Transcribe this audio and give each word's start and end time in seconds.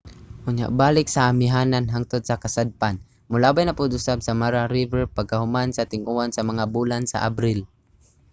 unya 0.49 0.67
balik 0.79 1.07
sa 1.13 1.21
amihanan 1.31 1.85
hangtod 1.93 2.21
sa 2.25 2.39
kasadpan 2.43 2.95
molabay 3.31 3.63
na 3.65 3.77
pud 3.77 3.91
usab 3.99 4.19
sa 4.23 4.33
mara 4.41 4.63
river 4.75 5.01
pagkahuman 5.17 5.69
sa 5.73 5.87
ting-uwan 5.91 6.31
sa 6.33 6.47
mga 6.49 6.63
bulan 6.75 7.03
sa 7.07 7.17
abril 7.29 7.59